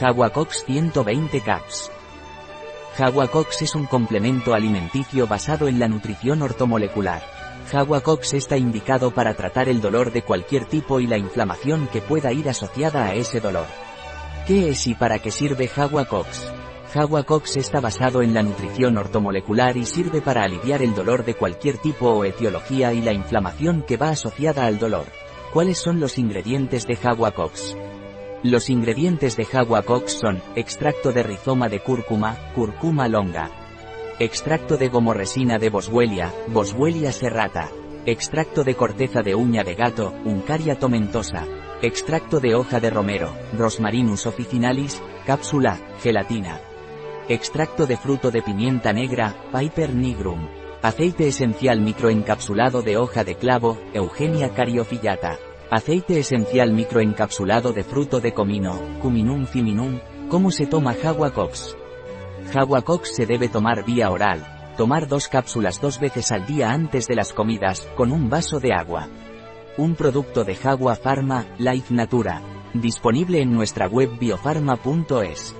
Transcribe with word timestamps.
Jaguacox 0.00 0.64
120 0.64 1.40
Caps. 1.40 1.90
Jaguacox 2.96 3.62
es 3.62 3.76
un 3.76 3.86
complemento 3.86 4.52
alimenticio 4.52 5.28
basado 5.28 5.68
en 5.68 5.78
la 5.78 5.86
nutrición 5.86 6.42
ortomolecular. 6.42 7.22
Jaguacox 7.70 8.34
está 8.34 8.56
indicado 8.56 9.12
para 9.12 9.34
tratar 9.34 9.68
el 9.68 9.80
dolor 9.80 10.12
de 10.12 10.22
cualquier 10.22 10.64
tipo 10.64 10.98
y 10.98 11.06
la 11.06 11.16
inflamación 11.16 11.86
que 11.86 12.00
pueda 12.00 12.32
ir 12.32 12.48
asociada 12.48 13.04
a 13.06 13.14
ese 13.14 13.38
dolor. 13.38 13.66
¿Qué 14.48 14.70
es 14.70 14.84
y 14.88 14.94
para 14.94 15.20
qué 15.20 15.30
sirve 15.30 15.68
Jaguacox? 15.68 16.52
Jaguacox 16.92 17.56
está 17.56 17.80
basado 17.80 18.20
en 18.20 18.34
la 18.34 18.42
nutrición 18.42 18.98
ortomolecular 18.98 19.76
y 19.76 19.86
sirve 19.86 20.20
para 20.20 20.42
aliviar 20.42 20.82
el 20.82 20.94
dolor 20.94 21.24
de 21.24 21.34
cualquier 21.34 21.78
tipo 21.78 22.10
o 22.10 22.24
etiología 22.24 22.92
y 22.92 23.00
la 23.00 23.12
inflamación 23.12 23.82
que 23.82 23.96
va 23.96 24.10
asociada 24.10 24.66
al 24.66 24.80
dolor. 24.80 25.06
¿Cuáles 25.52 25.78
son 25.78 26.00
los 26.00 26.18
ingredientes 26.18 26.84
de 26.84 26.96
Jaguacox? 26.96 27.76
Los 28.44 28.68
ingredientes 28.68 29.38
de 29.38 29.46
Jaguacox 29.46 30.18
son, 30.20 30.42
extracto 30.54 31.12
de 31.14 31.22
rizoma 31.22 31.70
de 31.70 31.80
cúrcuma, 31.80 32.36
cúrcuma 32.54 33.08
longa. 33.08 33.50
Extracto 34.18 34.76
de 34.76 34.90
gomorresina 34.90 35.58
de 35.58 35.70
boswellia, 35.70 36.30
boswellia 36.48 37.10
serrata. 37.10 37.70
Extracto 38.04 38.62
de 38.62 38.74
corteza 38.74 39.22
de 39.22 39.34
uña 39.34 39.64
de 39.64 39.74
gato, 39.74 40.12
uncaria 40.26 40.78
tomentosa. 40.78 41.46
Extracto 41.80 42.38
de 42.38 42.54
hoja 42.54 42.80
de 42.80 42.90
romero, 42.90 43.32
Rosmarinus 43.56 44.26
officinalis, 44.26 45.00
cápsula, 45.24 45.78
gelatina. 46.02 46.60
Extracto 47.30 47.86
de 47.86 47.96
fruto 47.96 48.30
de 48.30 48.42
pimienta 48.42 48.92
negra, 48.92 49.34
Piper 49.58 49.94
nigrum. 49.94 50.48
Aceite 50.82 51.28
esencial 51.28 51.80
microencapsulado 51.80 52.82
de 52.82 52.98
hoja 52.98 53.24
de 53.24 53.36
clavo, 53.36 53.78
Eugenia 53.94 54.52
cariophyllata. 54.52 55.38
Aceite 55.74 56.20
esencial 56.20 56.72
microencapsulado 56.72 57.72
de 57.72 57.82
fruto 57.82 58.20
de 58.20 58.32
comino, 58.32 58.80
Cuminum 59.02 59.44
fiminum. 59.44 59.98
¿Cómo 60.28 60.52
se 60.52 60.66
toma 60.66 60.94
Jaguacox? 60.94 61.76
Jaguacox 62.52 63.16
se 63.16 63.26
debe 63.26 63.48
tomar 63.48 63.84
vía 63.84 64.08
oral. 64.12 64.46
Tomar 64.76 65.08
dos 65.08 65.26
cápsulas 65.26 65.80
dos 65.80 65.98
veces 65.98 66.30
al 66.30 66.46
día 66.46 66.70
antes 66.70 67.08
de 67.08 67.16
las 67.16 67.32
comidas, 67.32 67.88
con 67.96 68.12
un 68.12 68.30
vaso 68.30 68.60
de 68.60 68.72
agua. 68.72 69.08
Un 69.76 69.96
producto 69.96 70.44
de 70.44 70.54
Jagua 70.54 70.94
Pharma, 70.94 71.44
Life 71.58 71.92
Natura. 71.92 72.40
Disponible 72.72 73.42
en 73.42 73.52
nuestra 73.52 73.88
web 73.88 74.16
biofarma.es. 74.16 75.56